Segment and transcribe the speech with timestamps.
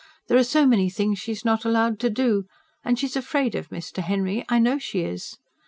[0.29, 2.45] There are so many things she's not allowed to do
[2.83, 3.97] and she's afraid of Mr.
[4.01, 5.37] Henry, I know she is.